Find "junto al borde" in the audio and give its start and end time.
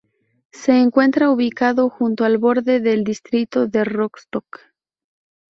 1.91-2.79